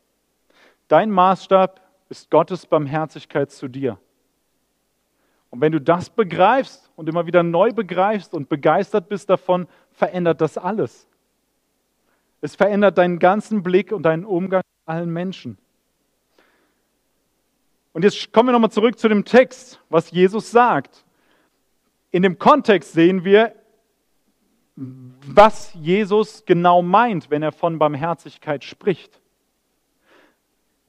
[0.94, 3.98] Dein Maßstab ist Gottes Barmherzigkeit zu dir.
[5.50, 10.40] Und wenn du das begreifst und immer wieder neu begreifst und begeistert bist davon, verändert
[10.40, 11.08] das alles.
[12.42, 15.58] Es verändert deinen ganzen Blick und deinen Umgang mit allen Menschen.
[17.94, 21.04] Und jetzt kommen wir nochmal zurück zu dem Text, was Jesus sagt.
[22.12, 23.56] In dem Kontext sehen wir,
[24.76, 29.23] was Jesus genau meint, wenn er von Barmherzigkeit spricht.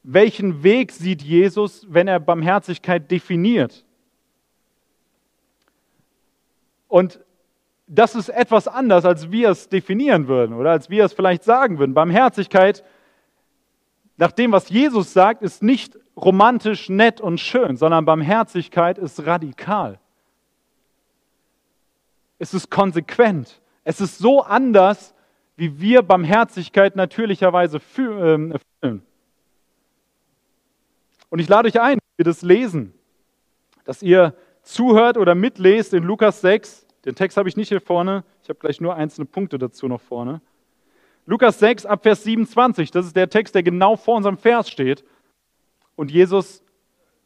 [0.07, 3.87] Welchen Weg sieht Jesus, wenn er Barmherzigkeit definiert?
[6.88, 7.21] Und
[7.87, 11.79] das ist etwas anders, als wir es definieren würden oder als wir es vielleicht sagen
[11.79, 11.95] würden.
[11.95, 12.85] Barmherzigkeit,
[14.19, 19.99] nach dem, was Jesus sagt, ist nicht romantisch, nett und schön, sondern Barmherzigkeit ist radikal.
[22.38, 23.59] Es ist konsequent.
[23.85, 25.14] Es ist so anders,
[25.57, 29.03] wie wir Barmherzigkeit natürlicherweise ähm, fühlen.
[31.35, 32.94] Und ich lade euch ein, dass wir das lesen,
[33.83, 36.87] dass ihr zuhört oder mitlest in Lukas 6.
[37.05, 40.01] Den Text habe ich nicht hier vorne, ich habe gleich nur einzelne Punkte dazu noch
[40.01, 40.40] vorne.
[41.27, 45.03] Lukas 6 ab Vers 27, das ist der Text, der genau vor unserem Vers steht.
[45.97, 46.62] Und Jesus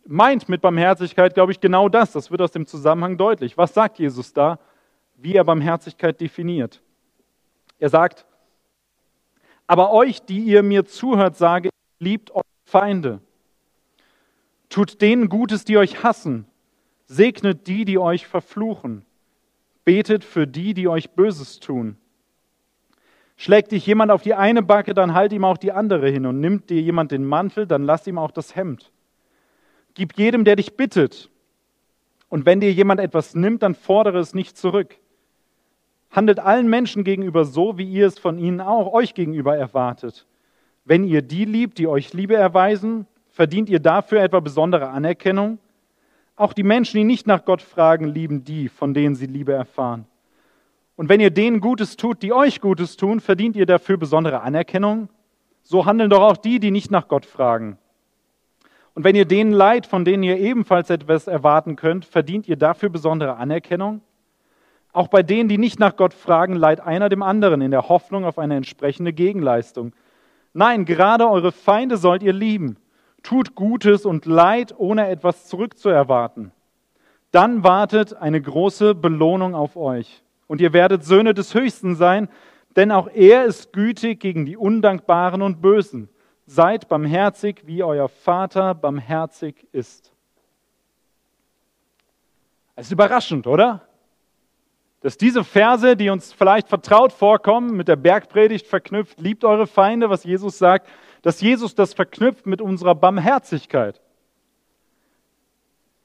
[0.07, 2.13] meint mit Barmherzigkeit, glaube ich, genau das.
[2.13, 3.59] Das wird aus dem Zusammenhang deutlich.
[3.59, 4.59] Was sagt Jesus da?
[5.19, 6.81] wie er Barmherzigkeit definiert.
[7.79, 8.25] Er sagt,
[9.67, 13.21] aber euch, die ihr mir zuhört, sage, liebt eure Feinde.
[14.69, 16.47] Tut denen Gutes, die euch hassen.
[17.07, 19.05] Segnet die, die euch verfluchen.
[19.85, 21.97] Betet für die, die euch Böses tun.
[23.37, 26.27] Schlägt dich jemand auf die eine Backe, dann halt ihm auch die andere hin.
[26.27, 28.91] Und nimmt dir jemand den Mantel, dann lass ihm auch das Hemd.
[29.95, 31.31] Gib jedem, der dich bittet.
[32.29, 34.97] Und wenn dir jemand etwas nimmt, dann fordere es nicht zurück.
[36.11, 40.27] Handelt allen Menschen gegenüber so, wie ihr es von ihnen auch euch gegenüber erwartet.
[40.85, 43.07] Wenn ihr die liebt, die euch Liebe erweisen,
[43.39, 45.61] verdient ihr dafür etwa besondere Anerkennung?
[46.35, 50.07] Auch die Menschen, die nicht nach Gott fragen, lieben die, von denen sie Liebe erfahren.
[50.97, 55.09] Und wenn ihr denen Gutes tut, die euch Gutes tun, verdient ihr dafür besondere Anerkennung?
[55.63, 57.79] So handeln doch auch die, die nicht nach Gott fragen.
[58.95, 62.89] Und wenn ihr denen leid, von denen ihr ebenfalls etwas erwarten könnt, verdient ihr dafür
[62.89, 64.01] besondere Anerkennung?
[64.93, 68.25] Auch bei denen, die nicht nach Gott fragen, leiht einer dem anderen in der Hoffnung
[68.25, 69.93] auf eine entsprechende Gegenleistung.
[70.55, 72.79] Nein, gerade eure Feinde sollt ihr lieben.
[73.23, 76.53] Tut Gutes und Leid, ohne etwas zurückzuerwarten.
[77.31, 80.23] Dann wartet eine große Belohnung auf euch.
[80.47, 82.29] Und ihr werdet Söhne des Höchsten sein,
[82.77, 86.09] denn auch er ist gütig gegen die Undankbaren und Bösen.
[86.47, 90.13] Seid barmherzig, wie euer Vater barmherzig ist.
[92.77, 93.89] Es ist überraschend, oder?
[95.01, 100.11] dass diese Verse, die uns vielleicht vertraut vorkommen, mit der Bergpredigt verknüpft, liebt eure Feinde,
[100.11, 100.89] was Jesus sagt,
[101.23, 104.01] dass Jesus das verknüpft mit unserer Barmherzigkeit.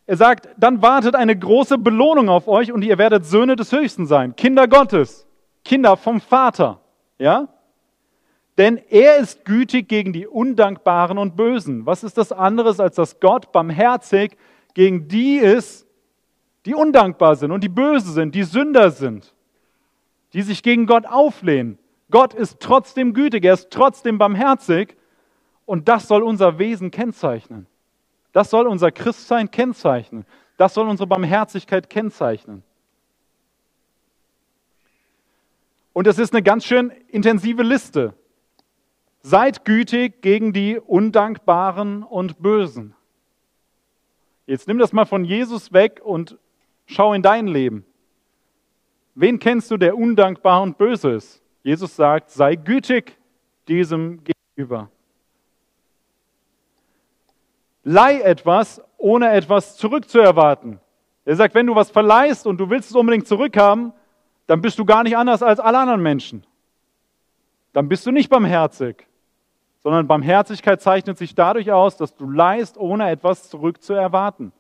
[0.06, 4.06] Er sagt, dann wartet eine große Belohnung auf euch und ihr werdet Söhne des Höchsten
[4.06, 5.26] sein, Kinder Gottes,
[5.64, 6.82] Kinder vom Vater,
[7.18, 7.48] ja?
[8.58, 11.88] Denn er ist gütig gegen die Undankbaren und Bösen.
[11.88, 14.38] Was ist das anderes, als dass Gott barmherzig
[14.76, 15.88] gegen die ist,
[16.66, 19.34] die undankbar sind und die böse sind, die Sünder sind,
[20.34, 21.78] die sich gegen Gott auflehnen.
[22.10, 24.96] Gott ist trotzdem gütig, er ist trotzdem barmherzig
[25.66, 27.68] und das soll unser Wesen kennzeichnen.
[28.32, 30.26] Das soll unser Christsein kennzeichnen.
[30.58, 32.64] Das soll unsere Barmherzigkeit kennzeichnen.
[35.94, 38.14] Und es ist eine ganz schön intensive Liste.
[39.22, 42.96] Seid gütig gegen die Undankbaren und Bösen.
[44.48, 46.38] Jetzt nimm das mal von Jesus weg und
[46.86, 47.86] Schau in dein Leben.
[49.16, 51.42] Wen kennst du, der undankbar und böse ist?
[51.64, 53.18] Jesus sagt, sei gütig
[53.68, 54.90] diesem gegenüber
[57.84, 60.80] leih etwas, ohne etwas zurückzuerwarten.
[61.26, 63.94] Er sagt, wenn du was verleihst und du willst es unbedingt zurückhaben,
[64.48, 66.46] dann bist du gar nicht anders als alle anderen Menschen.
[67.72, 69.08] Dann bist du nicht barmherzig,
[69.80, 74.52] sondern Barmherzigkeit zeichnet sich dadurch aus, dass du leihst, ohne etwas zurückzuerwarten.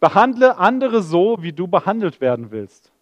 [0.00, 2.92] Behandle andere so, wie du behandelt werden willst.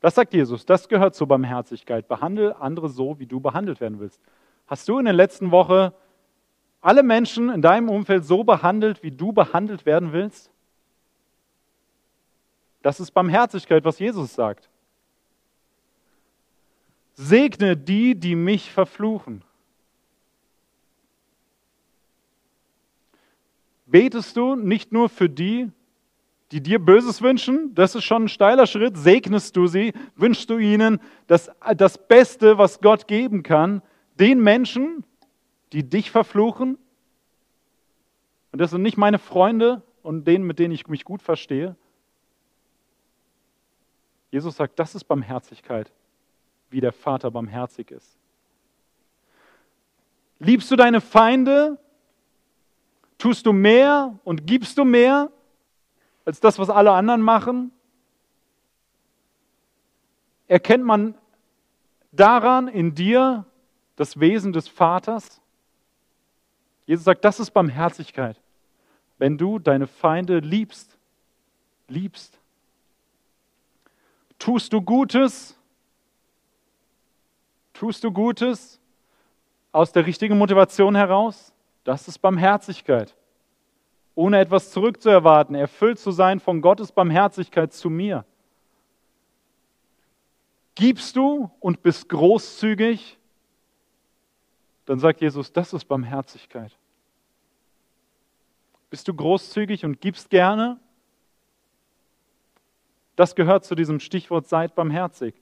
[0.00, 2.06] Das sagt Jesus, das gehört zur Barmherzigkeit.
[2.06, 4.20] Behandle andere so, wie du behandelt werden willst.
[4.66, 5.92] Hast du in der letzten Woche
[6.80, 10.50] alle Menschen in deinem Umfeld so behandelt, wie du behandelt werden willst?
[12.82, 14.68] Das ist Barmherzigkeit, was Jesus sagt.
[17.14, 19.42] Segne die, die mich verfluchen.
[23.86, 25.72] Betest du nicht nur für die,
[26.52, 30.58] die dir Böses wünschen, das ist schon ein steiler Schritt, segnest du sie, wünschst du
[30.58, 33.82] ihnen das, das Beste, was Gott geben kann,
[34.18, 35.04] den Menschen,
[35.72, 36.78] die dich verfluchen.
[38.52, 41.76] Und das sind nicht meine Freunde und denen, mit denen ich mich gut verstehe.
[44.30, 45.92] Jesus sagt, das ist Barmherzigkeit,
[46.70, 48.18] wie der Vater barmherzig ist.
[50.38, 51.78] Liebst du deine Feinde?
[53.18, 55.30] Tust du mehr und gibst du mehr?
[56.28, 57.72] Als das, was alle anderen machen?
[60.46, 61.14] Erkennt man
[62.12, 63.46] daran in dir
[63.96, 65.40] das Wesen des Vaters?
[66.84, 68.38] Jesus sagt, das ist Barmherzigkeit.
[69.16, 70.98] Wenn du deine Feinde liebst,
[71.88, 72.38] liebst.
[74.38, 75.58] Tust du Gutes?
[77.72, 78.78] Tust du Gutes
[79.72, 81.54] aus der richtigen Motivation heraus?
[81.84, 83.14] Das ist Barmherzigkeit
[84.18, 88.24] ohne etwas zurückzuerwarten, erfüllt zu sein von Gottes Barmherzigkeit zu mir.
[90.74, 93.16] Gibst du und bist großzügig,
[94.86, 96.76] dann sagt Jesus, das ist Barmherzigkeit.
[98.90, 100.80] Bist du großzügig und gibst gerne?
[103.14, 105.36] Das gehört zu diesem Stichwort seid barmherzig.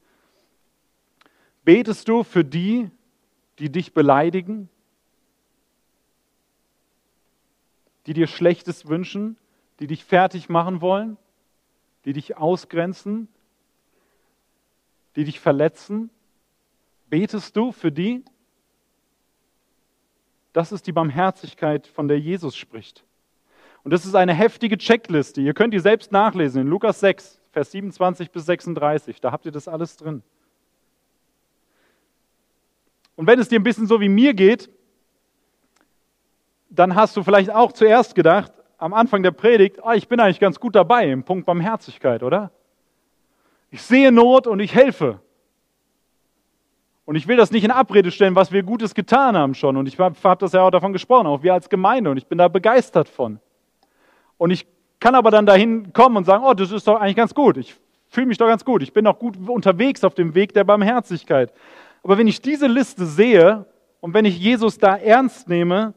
[1.64, 2.90] Betest du für die,
[3.58, 4.68] die dich beleidigen?
[8.06, 9.36] Die dir Schlechtes wünschen,
[9.80, 11.16] die dich fertig machen wollen,
[12.04, 13.28] die dich ausgrenzen,
[15.16, 16.10] die dich verletzen?
[17.08, 18.24] Betest du für die?
[20.52, 23.04] Das ist die Barmherzigkeit, von der Jesus spricht.
[23.82, 25.40] Und das ist eine heftige Checkliste.
[25.40, 29.20] Ihr könnt die selbst nachlesen in Lukas 6, Vers 27 bis 36.
[29.20, 30.22] Da habt ihr das alles drin.
[33.16, 34.70] Und wenn es dir ein bisschen so wie mir geht,
[36.78, 40.40] dann hast du vielleicht auch zuerst gedacht, am Anfang der Predigt, oh, ich bin eigentlich
[40.40, 42.50] ganz gut dabei im Punkt Barmherzigkeit, oder?
[43.70, 45.20] Ich sehe Not und ich helfe.
[47.04, 49.76] Und ich will das nicht in Abrede stellen, was wir Gutes getan haben schon.
[49.76, 52.10] Und ich habe hab das ja auch davon gesprochen, auch wir als Gemeinde.
[52.10, 53.38] Und ich bin da begeistert von.
[54.38, 54.66] Und ich
[54.98, 57.56] kann aber dann dahin kommen und sagen, oh, das ist doch eigentlich ganz gut.
[57.58, 57.76] Ich
[58.08, 58.82] fühle mich doch ganz gut.
[58.82, 61.52] Ich bin auch gut unterwegs auf dem Weg der Barmherzigkeit.
[62.02, 63.66] Aber wenn ich diese Liste sehe
[64.00, 65.94] und wenn ich Jesus da ernst nehme,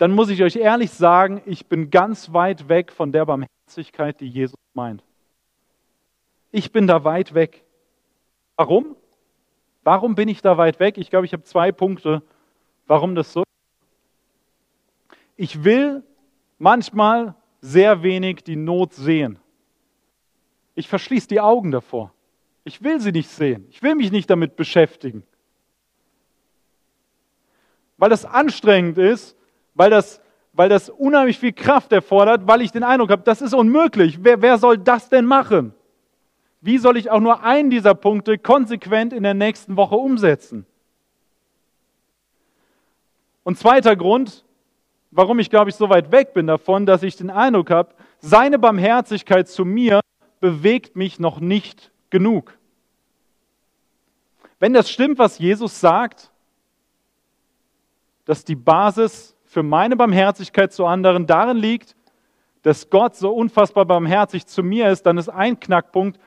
[0.00, 4.28] dann muss ich euch ehrlich sagen, ich bin ganz weit weg von der Barmherzigkeit, die
[4.28, 5.04] Jesus meint.
[6.52, 7.62] Ich bin da weit weg.
[8.56, 8.96] Warum?
[9.82, 10.96] Warum bin ich da weit weg?
[10.96, 12.22] Ich glaube, ich habe zwei Punkte,
[12.86, 15.16] warum das so ist.
[15.36, 16.02] Ich will
[16.56, 19.38] manchmal sehr wenig die Not sehen.
[20.76, 22.14] Ich verschließe die Augen davor.
[22.64, 23.66] Ich will sie nicht sehen.
[23.68, 25.24] Ich will mich nicht damit beschäftigen.
[27.98, 29.36] Weil das anstrengend ist,
[29.80, 30.20] weil das,
[30.52, 34.22] weil das unheimlich viel Kraft erfordert, weil ich den Eindruck habe, das ist unmöglich.
[34.22, 35.72] Wer, wer soll das denn machen?
[36.60, 40.66] Wie soll ich auch nur einen dieser Punkte konsequent in der nächsten Woche umsetzen?
[43.42, 44.44] Und zweiter Grund,
[45.12, 48.58] warum ich glaube ich so weit weg bin davon, dass ich den Eindruck habe, seine
[48.58, 50.02] Barmherzigkeit zu mir
[50.40, 52.54] bewegt mich noch nicht genug.
[54.58, 56.30] Wenn das stimmt, was Jesus sagt,
[58.26, 61.96] dass die Basis für meine Barmherzigkeit zu anderen darin liegt,
[62.62, 66.20] dass Gott so unfassbar barmherzig zu mir ist, dann ist ein Knackpunkt,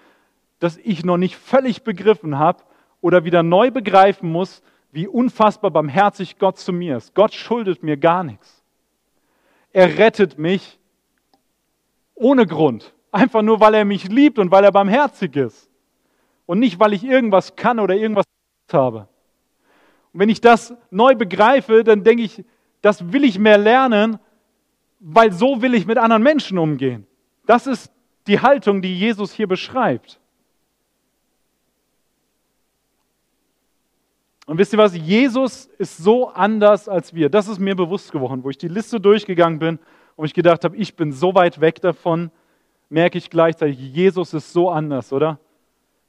[0.59, 2.63] dass ich noch nicht völlig begriffen habe
[2.99, 7.15] oder wieder neu begreifen muss, wie unfassbar barmherzig Gott zu mir ist.
[7.15, 8.61] Gott schuldet mir gar nichts.
[9.71, 10.77] Er rettet mich
[12.15, 12.93] ohne Grund.
[13.13, 15.69] Einfach nur, weil er mich liebt und weil er barmherzig ist.
[16.45, 18.25] Und nicht, weil ich irgendwas kann oder irgendwas
[18.73, 19.07] habe.
[20.11, 22.43] Und wenn ich das neu begreife, dann denke ich,
[22.83, 24.19] das will ich mehr lernen,
[24.99, 27.07] weil so will ich mit anderen Menschen umgehen.
[27.45, 27.91] Das ist
[28.27, 30.19] die Haltung, die Jesus hier beschreibt.
[34.45, 34.95] Und wisst ihr was?
[34.95, 37.29] Jesus ist so anders als wir.
[37.29, 39.79] Das ist mir bewusst geworden, wo ich die Liste durchgegangen bin
[40.17, 42.31] und ich gedacht habe, ich bin so weit weg davon,
[42.89, 45.39] merke ich gleichzeitig, Jesus ist so anders, oder?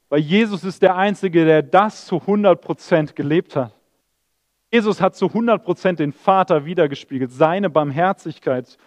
[0.09, 3.74] Weil Jesus ist der Einzige, der das zu 100 Prozent gelebt hat.
[4.71, 8.77] Jesus hat zu 100 Prozent den Vater wiedergespiegelt, seine Barmherzigkeit.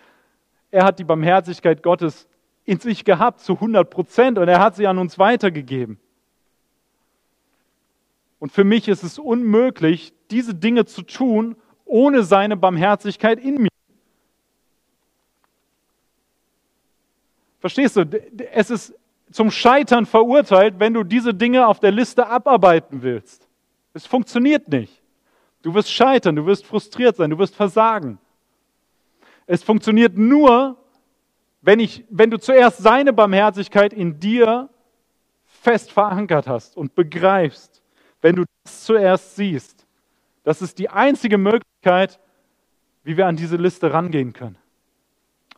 [0.70, 2.28] Er hat die Barmherzigkeit Gottes
[2.64, 5.98] in sich gehabt zu 100 Prozent und er hat sie an uns weitergegeben.
[8.38, 13.68] Und für mich ist es unmöglich, diese Dinge zu tun, ohne seine Barmherzigkeit in mir.
[17.60, 18.04] Verstehst du?
[18.52, 18.94] Es ist
[19.32, 23.48] zum Scheitern verurteilt, wenn du diese Dinge auf der Liste abarbeiten willst.
[23.94, 24.97] Es funktioniert nicht.
[25.62, 28.18] Du wirst scheitern, du wirst frustriert sein, du wirst versagen.
[29.46, 30.76] Es funktioniert nur,
[31.62, 34.68] wenn, ich, wenn du zuerst seine Barmherzigkeit in dir
[35.44, 37.82] fest verankert hast und begreifst,
[38.20, 39.86] wenn du das zuerst siehst.
[40.44, 42.20] Das ist die einzige Möglichkeit,
[43.04, 44.56] wie wir an diese Liste rangehen können,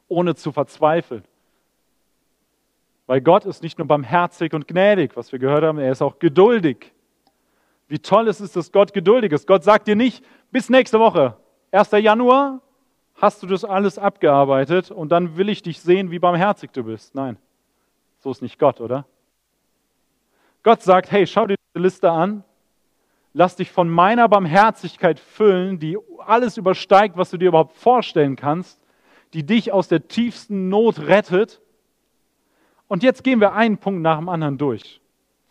[0.09, 1.25] ohne zu verzweifeln.
[3.07, 6.19] Weil Gott ist nicht nur barmherzig und gnädig, was wir gehört haben, er ist auch
[6.19, 6.93] geduldig.
[7.91, 9.49] Wie toll es ist, dass Gott geduldig ist.
[9.49, 11.37] Gott sagt dir nicht, bis nächste Woche,
[11.73, 11.91] 1.
[11.91, 12.61] Januar,
[13.17, 17.17] hast du das alles abgearbeitet und dann will ich dich sehen, wie barmherzig du bist.
[17.17, 17.37] Nein,
[18.21, 19.07] so ist nicht Gott, oder?
[20.63, 22.45] Gott sagt, hey, schau dir diese Liste an,
[23.33, 28.81] lass dich von meiner Barmherzigkeit füllen, die alles übersteigt, was du dir überhaupt vorstellen kannst,
[29.33, 31.61] die dich aus der tiefsten Not rettet
[32.87, 35.01] und jetzt gehen wir einen Punkt nach dem anderen durch.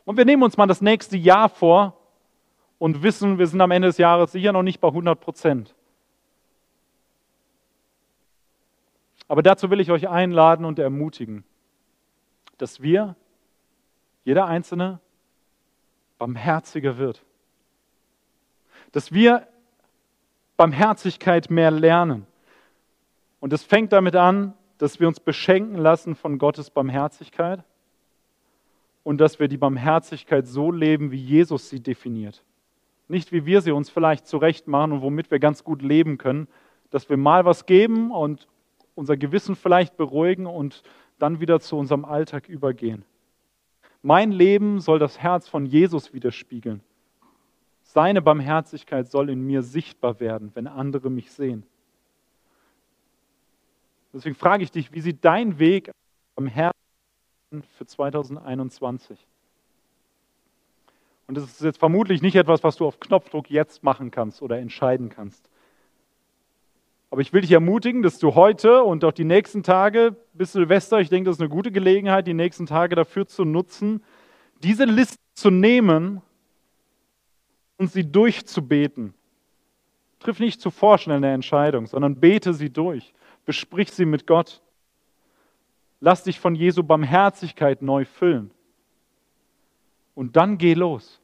[0.06, 1.99] Und wir nehmen uns mal das nächste Jahr vor
[2.80, 5.76] und wissen, wir sind am Ende des Jahres sicher noch nicht bei 100 Prozent.
[9.28, 11.44] Aber dazu will ich euch einladen und ermutigen,
[12.58, 13.16] dass wir,
[14.24, 15.00] jeder Einzelne,
[16.18, 17.24] barmherziger wird.
[18.92, 19.48] Dass wir
[20.58, 22.26] Barmherzigkeit mehr lernen.
[23.40, 27.64] Und es fängt damit an, dass wir uns beschenken lassen von Gottes Barmherzigkeit
[29.04, 32.44] und dass wir die Barmherzigkeit so leben, wie Jesus sie definiert.
[33.10, 36.48] Nicht wie wir sie uns vielleicht zurecht machen und womit wir ganz gut leben können,
[36.92, 38.48] dass wir mal was geben und
[38.96, 40.84] unser Gewissen vielleicht beruhigen und
[41.18, 43.04] dann wieder zu unserem Alltag übergehen.
[44.02, 46.82] Mein Leben soll das Herz von Jesus widerspiegeln.
[47.82, 51.64] Seine Barmherzigkeit soll in mir sichtbar werden, wenn andere mich sehen.
[54.14, 55.92] Deswegen frage ich dich, wie sieht dein Weg
[56.36, 56.74] am Herzen
[57.78, 59.26] für 2021?
[61.30, 64.58] Und das ist jetzt vermutlich nicht etwas, was du auf Knopfdruck jetzt machen kannst oder
[64.58, 65.48] entscheiden kannst.
[67.12, 71.00] Aber ich will dich ermutigen, dass du heute und auch die nächsten Tage bis Silvester,
[71.00, 74.04] ich denke, das ist eine gute Gelegenheit, die nächsten Tage dafür zu nutzen,
[74.64, 76.24] diese Liste zu nehmen
[77.78, 79.14] und sie durchzubeten.
[80.18, 83.14] Triff nicht zu vorschnell eine Entscheidung, sondern bete sie durch.
[83.46, 84.64] Besprich sie mit Gott.
[86.00, 88.50] Lass dich von Jesu Barmherzigkeit neu füllen.
[90.20, 91.22] Und dann geh los.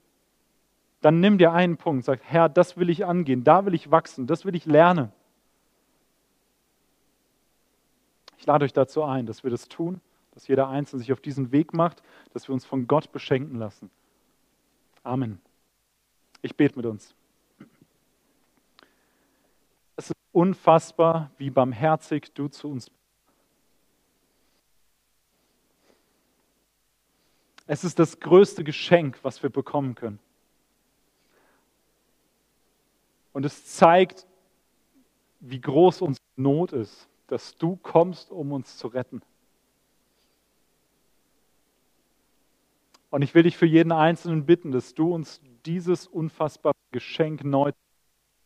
[1.02, 4.26] Dann nimm dir einen Punkt, sag, Herr, das will ich angehen, da will ich wachsen,
[4.26, 5.12] das will ich lernen.
[8.38, 10.00] Ich lade euch dazu ein, dass wir das tun,
[10.32, 13.92] dass jeder Einzelne sich auf diesen Weg macht, dass wir uns von Gott beschenken lassen.
[15.04, 15.42] Amen.
[16.42, 17.14] Ich bete mit uns.
[20.32, 23.05] unfassbar, wie barmherzig du zu uns bist.
[27.68, 30.20] Es ist das größte Geschenk, was wir bekommen können.
[33.34, 34.26] Und es zeigt,
[35.40, 39.22] wie groß unsere Not ist, dass du kommst, um uns zu retten.
[43.10, 47.72] Und ich will dich für jeden Einzelnen bitten, dass du uns dieses unfassbare Geschenk neu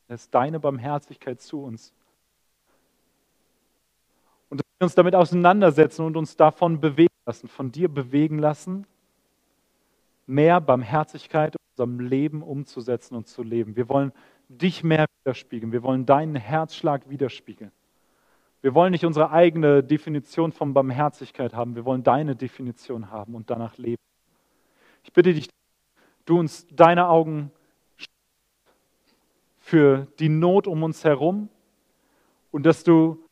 [0.09, 1.93] ist deine Barmherzigkeit zu uns.
[4.49, 8.87] Und dass wir uns damit auseinandersetzen und uns davon bewegen lassen, von dir bewegen lassen,
[10.29, 13.75] mehr Barmherzigkeit in unserem Leben umzusetzen und zu leben.
[13.75, 14.13] Wir wollen
[14.47, 15.71] dich mehr widerspiegeln.
[15.71, 17.71] Wir wollen deinen Herzschlag widerspiegeln.
[18.61, 21.75] Wir wollen nicht unsere eigene Definition von Barmherzigkeit haben.
[21.75, 24.01] Wir wollen deine Definition haben und danach leben.
[25.03, 25.49] Ich bitte dich,
[26.25, 27.51] du uns deine Augen
[29.57, 31.49] für die Not um uns herum
[32.51, 33.23] und dass du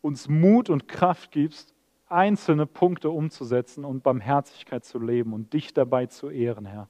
[0.00, 1.71] uns Mut und Kraft gibst,
[2.12, 6.88] einzelne Punkte umzusetzen und Barmherzigkeit zu leben und dich dabei zu ehren, Herr.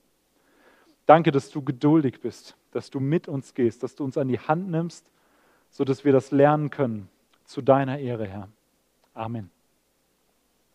[1.07, 4.39] Danke, dass du geduldig bist, dass du mit uns gehst, dass du uns an die
[4.39, 5.11] Hand nimmst,
[5.71, 7.09] sodass wir das lernen können
[7.45, 8.49] zu deiner Ehre, Herr.
[9.15, 9.51] Amen.